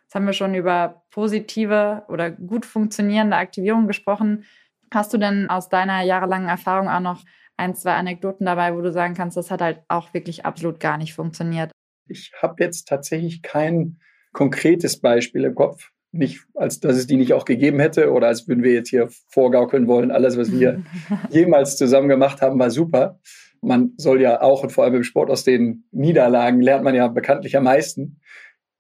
[0.03, 4.45] Jetzt haben wir schon über positive oder gut funktionierende Aktivierung gesprochen.
[4.93, 7.25] Hast du denn aus deiner jahrelangen Erfahrung auch noch
[7.57, 10.97] ein, zwei Anekdoten dabei, wo du sagen kannst, das hat halt auch wirklich absolut gar
[10.97, 11.71] nicht funktioniert?
[12.07, 13.99] Ich habe jetzt tatsächlich kein
[14.31, 18.47] konkretes Beispiel im Kopf nicht, als dass es die nicht auch gegeben hätte oder als
[18.47, 20.84] würden wir jetzt hier vorgaukeln wollen, alles, was wir
[21.30, 23.19] jemals zusammen gemacht haben, war super.
[23.62, 27.08] Man soll ja auch und vor allem im Sport aus den Niederlagen lernt man ja
[27.08, 28.19] bekanntlich am meisten.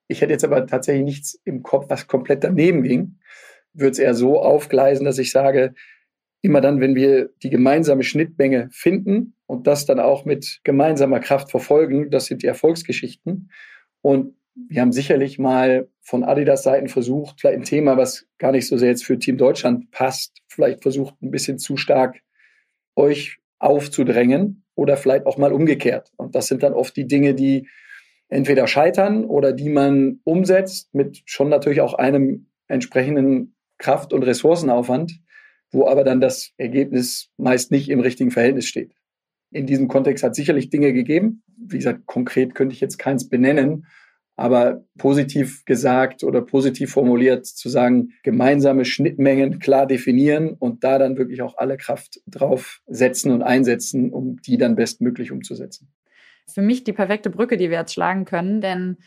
[0.07, 3.19] Ich hätte jetzt aber tatsächlich nichts im Kopf, was komplett daneben ging.
[3.73, 5.73] Würde es eher so aufgleisen, dass ich sage,
[6.41, 11.51] immer dann, wenn wir die gemeinsame Schnittmenge finden und das dann auch mit gemeinsamer Kraft
[11.51, 13.51] verfolgen, das sind die Erfolgsgeschichten.
[14.01, 18.67] Und wir haben sicherlich mal von Adidas Seiten versucht, vielleicht ein Thema, was gar nicht
[18.67, 22.21] so sehr jetzt für Team Deutschland passt, vielleicht versucht ein bisschen zu stark
[22.95, 26.11] euch aufzudrängen oder vielleicht auch mal umgekehrt.
[26.17, 27.67] Und das sind dann oft die Dinge, die
[28.27, 35.19] entweder scheitern oder die man umsetzt mit schon natürlich auch einem entsprechenden Kraft- und Ressourcenaufwand,
[35.71, 38.93] wo aber dann das Ergebnis meist nicht im richtigen Verhältnis steht.
[39.51, 41.43] In diesem Kontext hat sicherlich Dinge gegeben.
[41.57, 43.85] Wie gesagt, konkret könnte ich jetzt keins benennen,
[44.35, 51.17] aber positiv gesagt oder positiv formuliert zu sagen, gemeinsame Schnittmengen klar definieren und da dann
[51.17, 55.91] wirklich auch alle Kraft drauf setzen und einsetzen, um die dann bestmöglich umzusetzen.
[56.47, 58.97] Für mich die perfekte Brücke, die wir jetzt schlagen können, denn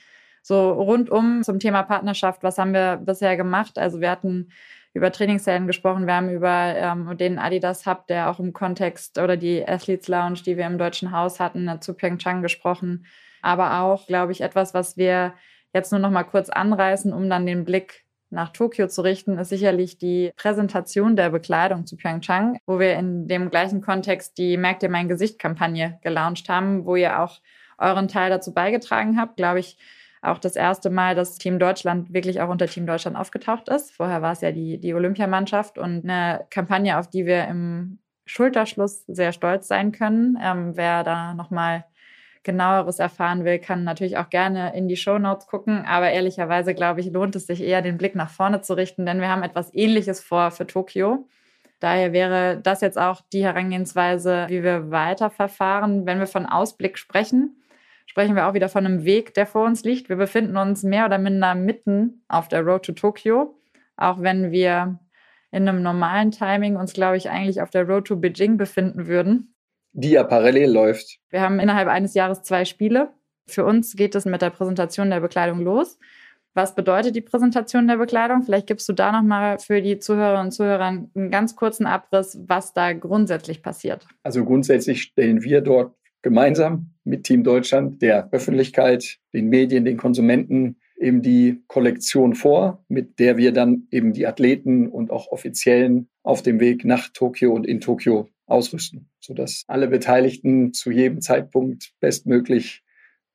[0.42, 3.78] so rundum zum Thema Partnerschaft, was haben wir bisher gemacht?
[3.78, 4.50] Also wir hatten
[4.92, 9.36] über Trainingszellen gesprochen, wir haben über ähm, den Adidas Hub, der auch im Kontext oder
[9.36, 13.04] die Athletes Lounge, die wir im Deutschen Haus hatten, zu Pyeongchang gesprochen
[13.44, 15.34] aber auch, glaube ich, etwas, was wir
[15.72, 19.50] jetzt nur noch mal kurz anreißen, um dann den Blick nach Tokio zu richten, ist
[19.50, 24.80] sicherlich die Präsentation der Bekleidung zu Pyeongchang, wo wir in dem gleichen Kontext die Merk
[24.80, 27.40] dir mein Gesicht-Kampagne gelauncht haben, wo ihr auch
[27.78, 29.78] euren Teil dazu beigetragen habt, glaube ich,
[30.22, 33.92] auch das erste Mal, dass Team Deutschland wirklich auch unter Team Deutschland aufgetaucht ist.
[33.92, 39.04] Vorher war es ja die, die Olympiamannschaft und eine Kampagne, auf die wir im Schulterschluss
[39.06, 40.38] sehr stolz sein können.
[40.42, 41.84] Ähm, wer da nochmal
[42.44, 45.84] genaueres erfahren will, kann natürlich auch gerne in die Show Notes gucken.
[45.86, 49.20] Aber ehrlicherweise, glaube ich, lohnt es sich eher, den Blick nach vorne zu richten, denn
[49.20, 51.26] wir haben etwas Ähnliches vor für Tokio.
[51.80, 56.06] Daher wäre das jetzt auch die Herangehensweise, wie wir weiterverfahren.
[56.06, 57.62] Wenn wir von Ausblick sprechen,
[58.06, 60.08] sprechen wir auch wieder von einem Weg, der vor uns liegt.
[60.08, 63.58] Wir befinden uns mehr oder minder mitten auf der Road to Tokio,
[63.96, 64.98] auch wenn wir
[65.50, 69.53] in einem normalen Timing uns, glaube ich, eigentlich auf der Road to Beijing befinden würden
[69.94, 71.18] die ja parallel läuft.
[71.30, 73.10] Wir haben innerhalb eines Jahres zwei Spiele.
[73.46, 75.98] Für uns geht es mit der Präsentation der Bekleidung los.
[76.54, 78.42] Was bedeutet die Präsentation der Bekleidung?
[78.42, 82.72] Vielleicht gibst du da nochmal für die Zuhörerinnen und Zuhörer einen ganz kurzen Abriss, was
[82.72, 84.06] da grundsätzlich passiert.
[84.22, 90.76] Also grundsätzlich stellen wir dort gemeinsam mit Team Deutschland der Öffentlichkeit, den Medien, den Konsumenten
[90.96, 96.42] eben die Kollektion vor, mit der wir dann eben die Athleten und auch Offiziellen auf
[96.42, 102.82] dem Weg nach Tokio und in Tokio ausrüsten, sodass alle Beteiligten zu jedem Zeitpunkt bestmöglich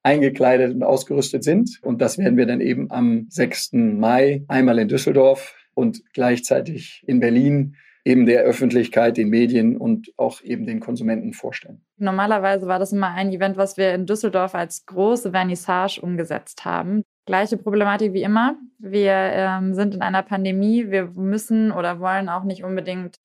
[0.02, 1.78] eingekleidet und ausgerüstet sind.
[1.82, 3.72] Und das werden wir dann eben am 6.
[3.72, 10.40] Mai einmal in Düsseldorf und gleichzeitig in Berlin eben der Öffentlichkeit, den Medien und auch
[10.42, 11.82] eben den Konsumenten vorstellen.
[11.98, 17.02] Normalerweise war das immer ein Event, was wir in Düsseldorf als große Vernissage umgesetzt haben.
[17.26, 18.56] Gleiche Problematik wie immer.
[18.78, 20.90] Wir ähm, sind in einer Pandemie.
[20.90, 23.20] Wir müssen oder wollen auch nicht unbedingt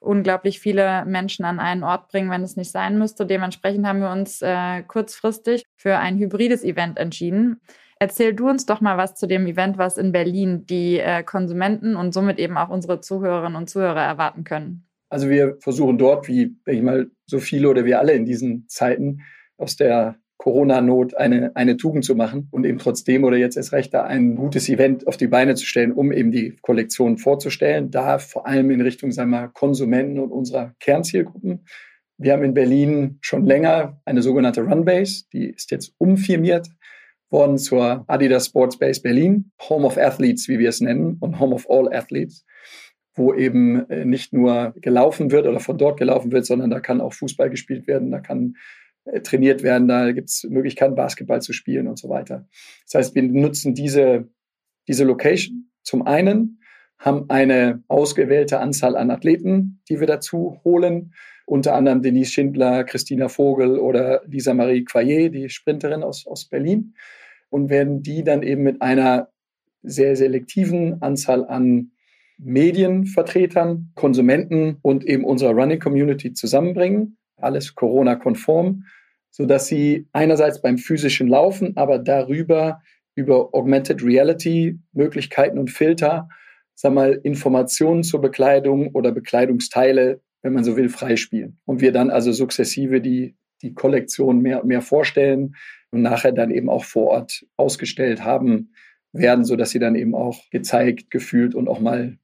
[0.00, 3.26] unglaublich viele Menschen an einen Ort bringen, wenn es nicht sein müsste.
[3.26, 7.60] Dementsprechend haben wir uns äh, kurzfristig für ein hybrides Event entschieden.
[7.98, 11.96] Erzähl du uns doch mal was zu dem Event, was in Berlin die äh, Konsumenten
[11.96, 14.86] und somit eben auch unsere Zuhörerinnen und Zuhörer erwarten können.
[15.10, 19.20] Also wir versuchen dort, wie ich mal so viele oder wir alle in diesen Zeiten
[19.58, 23.92] aus der Corona-Not eine, eine Tugend zu machen und eben trotzdem oder jetzt erst recht
[23.92, 27.90] da ein gutes Event auf die Beine zu stellen, um eben die Kollektion vorzustellen.
[27.90, 31.66] Da vor allem in Richtung, sagen wir, Konsumenten und unserer Kernzielgruppen.
[32.16, 36.68] Wir haben in Berlin schon länger eine sogenannte Runbase, die ist jetzt umfirmiert
[37.28, 41.54] worden zur Adidas Sports Base Berlin, Home of Athletes, wie wir es nennen, und Home
[41.54, 42.46] of All Athletes,
[43.14, 47.02] wo eben äh, nicht nur gelaufen wird oder von dort gelaufen wird, sondern da kann
[47.02, 48.54] auch Fußball gespielt werden, da kann
[49.22, 52.46] trainiert werden, da gibt es Möglichkeiten, Basketball zu spielen und so weiter.
[52.84, 54.28] Das heißt, wir nutzen diese,
[54.88, 56.60] diese Location zum einen,
[56.98, 61.14] haben eine ausgewählte Anzahl an Athleten, die wir dazu holen,
[61.46, 66.94] unter anderem Denise Schindler, Christina Vogel oder Lisa Marie Quayer, die Sprinterin aus, aus Berlin
[67.48, 69.30] und werden die dann eben mit einer
[69.82, 71.90] sehr selektiven Anzahl an
[72.38, 77.18] Medienvertretern, Konsumenten und eben unserer Running Community zusammenbringen.
[77.42, 78.84] Alles Corona-konform,
[79.30, 82.80] sodass sie einerseits beim physischen Laufen, aber darüber
[83.14, 86.28] über Augmented Reality Möglichkeiten und Filter,
[86.74, 91.58] sag mal, Informationen zur Bekleidung oder Bekleidungsteile, wenn man so will, freispielen.
[91.66, 95.54] Und wir dann also sukzessive die, die Kollektion mehr und mehr vorstellen,
[95.90, 98.72] und nachher dann eben auch vor Ort ausgestellt haben
[99.12, 102.18] werden, sodass sie dann eben auch gezeigt, gefühlt und auch mal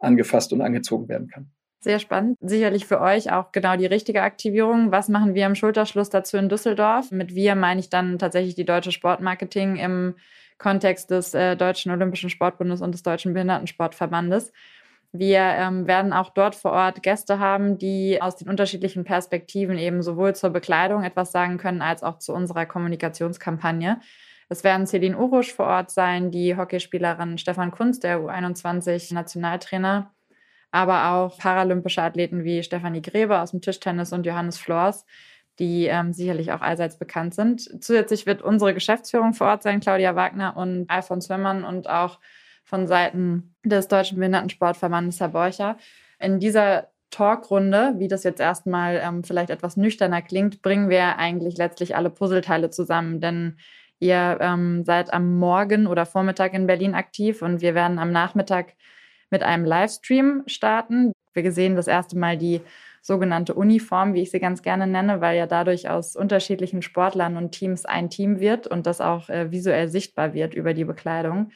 [0.00, 1.50] angefasst und angezogen werden kann.
[1.86, 2.36] Sehr spannend.
[2.40, 4.90] Sicherlich für euch auch genau die richtige Aktivierung.
[4.90, 7.12] Was machen wir im Schulterschluss dazu in Düsseldorf?
[7.12, 10.16] Mit wir meine ich dann tatsächlich die deutsche Sportmarketing im
[10.58, 14.52] Kontext des äh, Deutschen Olympischen Sportbundes und des Deutschen Behindertensportverbandes.
[15.12, 20.02] Wir ähm, werden auch dort vor Ort Gäste haben, die aus den unterschiedlichen Perspektiven eben
[20.02, 24.00] sowohl zur Bekleidung etwas sagen können, als auch zu unserer Kommunikationskampagne.
[24.48, 30.10] Es werden Celine Urusch vor Ort sein, die Hockeyspielerin Stefan Kunz, der U21-Nationaltrainer,
[30.70, 35.06] aber auch paralympische Athleten wie Stefanie Grebe aus dem Tischtennis und Johannes Flors,
[35.58, 37.82] die ähm, sicherlich auch allseits bekannt sind.
[37.82, 42.18] Zusätzlich wird unsere Geschäftsführung vor Ort sein, Claudia Wagner und Alfons Hömmern und auch
[42.64, 45.78] von Seiten des Deutschen Behindertensportverbandes Herr Borcher.
[46.18, 51.56] In dieser Talkrunde, wie das jetzt erstmal ähm, vielleicht etwas nüchterner klingt, bringen wir eigentlich
[51.56, 53.20] letztlich alle Puzzleteile zusammen.
[53.20, 53.58] Denn
[54.00, 58.74] ihr ähm, seid am Morgen oder Vormittag in Berlin aktiv und wir werden am Nachmittag
[59.30, 61.12] mit einem Livestream starten.
[61.34, 62.60] Wir sehen das erste Mal die
[63.02, 67.52] sogenannte Uniform, wie ich sie ganz gerne nenne, weil ja dadurch aus unterschiedlichen Sportlern und
[67.52, 71.50] Teams ein Team wird und das auch äh, visuell sichtbar wird über die Bekleidung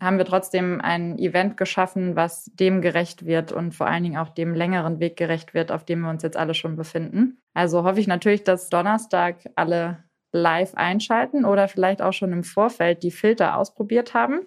[0.00, 4.28] haben wir trotzdem ein Event geschaffen, was dem gerecht wird und vor allen Dingen auch
[4.28, 7.40] dem längeren Weg gerecht wird, auf dem wir uns jetzt alle schon befinden.
[7.54, 13.02] Also hoffe ich natürlich, dass Donnerstag alle live einschalten oder vielleicht auch schon im Vorfeld
[13.02, 14.40] die Filter ausprobiert haben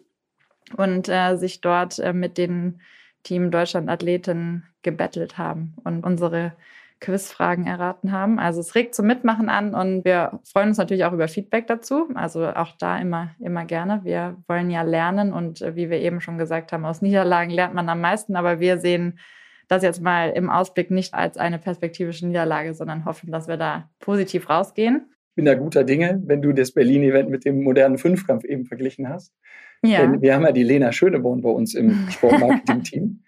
[0.76, 2.82] und äh, sich dort äh, mit den
[3.24, 6.54] Team Deutschland Athleten gebettelt haben und unsere
[7.00, 8.40] Quizfragen erraten haben.
[8.40, 12.10] Also es regt zum Mitmachen an und wir freuen uns natürlich auch über Feedback dazu.
[12.16, 14.02] Also auch da immer, immer gerne.
[14.04, 17.76] Wir wollen ja lernen und äh, wie wir eben schon gesagt haben, aus Niederlagen lernt
[17.76, 19.20] man am meisten, aber wir sehen
[19.68, 23.90] das jetzt mal im Ausblick nicht als eine perspektivische Niederlage, sondern hoffen, dass wir da
[24.00, 25.12] positiv rausgehen.
[25.32, 29.10] Ich bin da guter Dinge, wenn du das Berlin-Event mit dem modernen Fünfkampf eben verglichen
[29.10, 29.34] hast.
[29.84, 30.02] Ja.
[30.02, 33.22] Denn wir haben ja die Lena Schöneborn bei uns im Sportmarketing-Team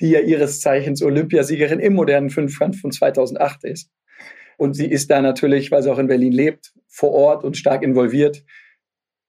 [0.00, 3.90] die ja ihres Zeichens Olympiasiegerin im modernen Fünfkampf von 2008 ist.
[4.56, 7.82] Und sie ist da natürlich, weil sie auch in Berlin lebt, vor Ort und stark
[7.82, 8.42] involviert.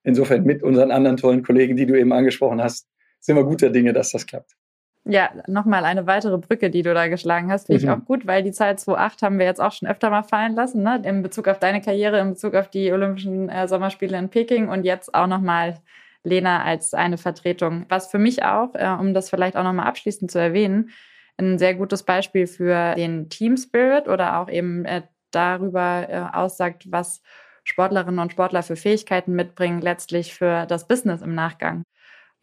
[0.04, 2.88] Insofern mit unseren anderen tollen Kollegen, die du eben angesprochen hast,
[3.20, 4.56] sind wir guter Dinge, dass das klappt.
[5.04, 7.88] Ja, nochmal eine weitere Brücke, die du da geschlagen hast, finde mhm.
[7.88, 10.54] ich auch gut, weil die Zeit 2008 haben wir jetzt auch schon öfter mal fallen
[10.54, 11.02] lassen, ne?
[11.04, 14.84] in Bezug auf deine Karriere, in Bezug auf die Olympischen äh, Sommerspiele in Peking und
[14.84, 15.76] jetzt auch nochmal
[16.24, 17.86] Lena als eine Vertretung.
[17.90, 20.92] Was für mich auch, äh, um das vielleicht auch nochmal abschließend zu erwähnen,
[21.38, 26.92] ein sehr gutes Beispiel für den Team Spirit oder auch eben äh, darüber äh, aussagt,
[26.92, 27.22] was
[27.64, 31.84] Sportlerinnen und Sportler für Fähigkeiten mitbringen, letztlich für das Business im Nachgang.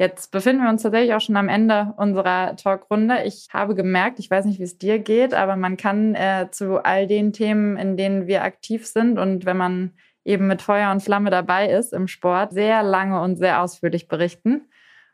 [0.01, 3.25] Jetzt befinden wir uns tatsächlich auch schon am Ende unserer Talkrunde.
[3.25, 6.85] Ich habe gemerkt, ich weiß nicht, wie es dir geht, aber man kann äh, zu
[6.85, 11.03] all den Themen, in denen wir aktiv sind und wenn man eben mit Feuer und
[11.03, 14.69] Flamme dabei ist im Sport, sehr lange und sehr ausführlich berichten.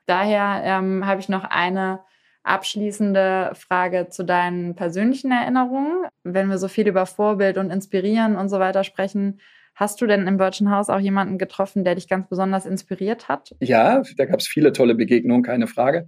[0.07, 2.01] Daher ähm, habe ich noch eine
[2.43, 6.07] abschließende Frage zu deinen persönlichen Erinnerungen.
[6.25, 9.41] Wenn wir so viel über Vorbild und Inspirieren und so weiter sprechen,
[9.75, 13.57] Hast du denn im Deutschen Haus auch jemanden getroffen, der dich ganz besonders inspiriert hat?
[13.61, 16.07] Ja, da gab es viele tolle Begegnungen, keine Frage.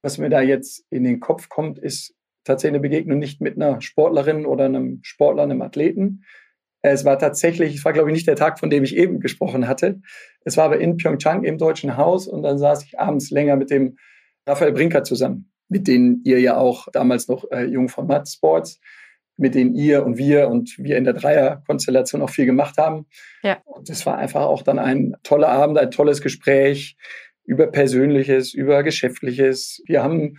[0.00, 3.82] Was mir da jetzt in den Kopf kommt, ist tatsächlich eine Begegnung nicht mit einer
[3.82, 6.24] Sportlerin oder einem Sportler, einem Athleten.
[6.82, 9.68] Es war tatsächlich, es war glaube ich nicht der Tag, von dem ich eben gesprochen
[9.68, 10.00] hatte.
[10.44, 13.70] Es war aber in Pyeongchang im Deutschen Haus und dann saß ich abends länger mit
[13.70, 13.96] dem
[14.46, 18.78] Raphael Brinker zusammen mit denen ihr ja auch damals noch äh, Jungformat Sports,
[19.38, 23.06] mit denen ihr und wir und wir in der Dreierkonstellation auch viel gemacht haben.
[23.42, 23.58] Ja.
[23.64, 26.96] Und es war einfach auch dann ein toller Abend, ein tolles Gespräch
[27.44, 29.82] über Persönliches, über Geschäftliches.
[29.86, 30.38] Wir haben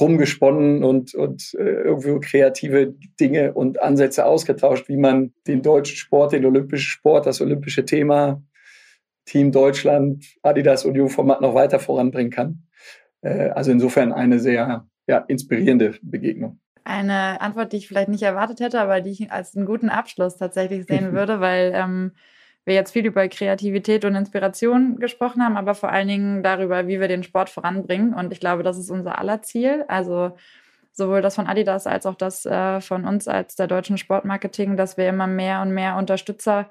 [0.00, 6.32] rumgesponnen und, und äh, irgendwo kreative Dinge und Ansätze ausgetauscht, wie man den deutschen Sport,
[6.32, 8.42] den olympischen Sport, das olympische Thema,
[9.24, 12.62] Team Deutschland, Adidas und Jungformat noch weiter voranbringen kann.
[13.22, 16.60] Äh, also insofern eine sehr ja, inspirierende Begegnung.
[16.84, 20.36] Eine Antwort, die ich vielleicht nicht erwartet hätte, aber die ich als einen guten Abschluss
[20.36, 22.12] tatsächlich sehen würde, weil ähm,
[22.68, 27.00] wir jetzt viel über Kreativität und Inspiration gesprochen haben, aber vor allen Dingen darüber, wie
[27.00, 28.14] wir den Sport voranbringen.
[28.14, 29.84] Und ich glaube, das ist unser aller Ziel.
[29.88, 30.36] Also
[30.92, 34.96] sowohl das von Adidas als auch das äh, von uns als der deutschen Sportmarketing, dass
[34.96, 36.70] wir immer mehr und mehr Unterstützer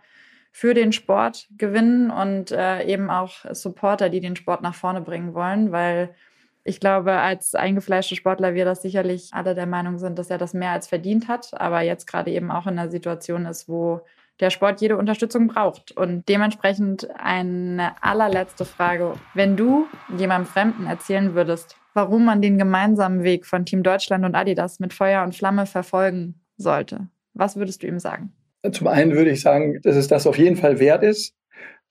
[0.51, 5.33] für den Sport gewinnen und äh, eben auch Supporter, die den Sport nach vorne bringen
[5.33, 6.15] wollen, weil
[6.63, 10.53] ich glaube, als eingefleischte Sportler wir das sicherlich alle der Meinung sind, dass er das
[10.53, 14.01] mehr als verdient hat, aber jetzt gerade eben auch in einer Situation ist, wo
[14.39, 15.91] der Sport jede Unterstützung braucht.
[15.91, 19.13] Und dementsprechend eine allerletzte Frage.
[19.33, 24.35] Wenn du jemandem Fremden erzählen würdest, warum man den gemeinsamen Weg von Team Deutschland und
[24.35, 28.31] Adidas mit Feuer und Flamme verfolgen sollte, was würdest du ihm sagen?
[28.71, 31.35] Zum einen würde ich sagen, dass es das auf jeden Fall wert ist,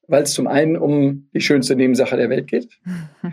[0.09, 2.69] weil es zum einen um die schönste Nebensache der Welt geht.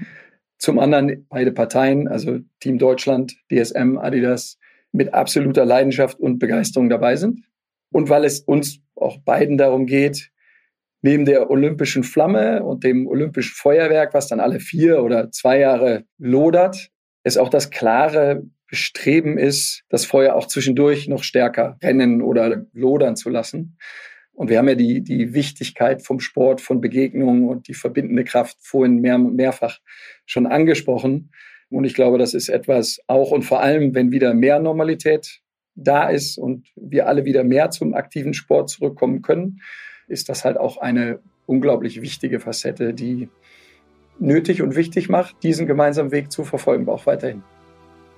[0.57, 4.57] Zum anderen beide Parteien, also Team Deutschland, DSM, Adidas,
[4.93, 7.41] mit absoluter Leidenschaft und Begeisterung dabei sind.
[7.93, 10.31] Und weil es uns auch beiden darum geht,
[11.01, 16.05] neben der olympischen Flamme und dem olympischen Feuerwerk, was dann alle vier oder zwei Jahre
[16.17, 16.89] lodert,
[17.23, 23.15] es auch das klare Bestreben ist, das Feuer auch zwischendurch noch stärker rennen oder lodern
[23.15, 23.77] zu lassen.
[24.31, 28.57] Und wir haben ja die, die Wichtigkeit vom Sport, von Begegnungen und die verbindende Kraft
[28.61, 29.77] vorhin mehr, mehrfach
[30.25, 31.31] schon angesprochen.
[31.69, 35.42] Und ich glaube, das ist etwas auch und vor allem, wenn wieder mehr Normalität
[35.75, 39.61] da ist und wir alle wieder mehr zum aktiven Sport zurückkommen können,
[40.07, 43.29] ist das halt auch eine unglaublich wichtige Facette, die
[44.19, 47.43] nötig und wichtig macht, diesen gemeinsamen Weg zu verfolgen, auch weiterhin.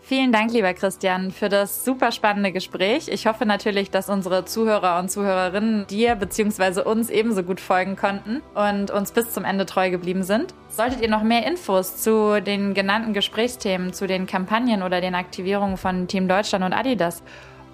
[0.08, 3.08] Vielen Dank, lieber Christian, für das super spannende Gespräch.
[3.08, 6.82] Ich hoffe natürlich, dass unsere Zuhörer und Zuhörerinnen dir bzw.
[6.82, 10.54] uns ebenso gut folgen konnten und uns bis zum Ende treu geblieben sind.
[10.70, 15.76] Solltet ihr noch mehr Infos zu den genannten Gesprächsthemen, zu den Kampagnen oder den Aktivierungen
[15.76, 17.24] von Team Deutschland und Adidas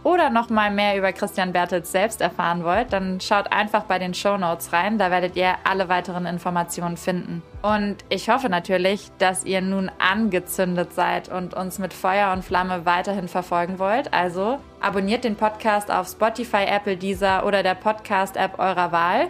[0.03, 4.13] oder noch mal mehr über Christian Bertels selbst erfahren wollt, dann schaut einfach bei den
[4.13, 7.43] Show Notes rein, da werdet ihr alle weiteren Informationen finden.
[7.61, 12.85] Und ich hoffe natürlich, dass ihr nun angezündet seid und uns mit Feuer und Flamme
[12.85, 14.13] weiterhin verfolgen wollt.
[14.13, 19.27] Also abonniert den Podcast auf Spotify, Apple, Deezer oder der Podcast-App eurer Wahl.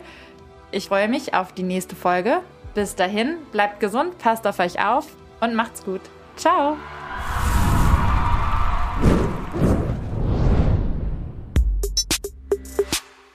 [0.72, 2.40] Ich freue mich auf die nächste Folge.
[2.74, 5.08] Bis dahin, bleibt gesund, passt auf euch auf
[5.42, 6.02] und macht's gut.
[6.38, 6.78] Ciao!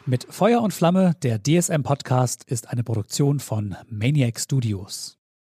[0.09, 5.16] Mit Feuer und Flamme, der DSM-Podcast, ist eine Produktion von Maniac Studios.